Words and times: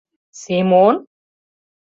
—Семон?.. 0.41 0.95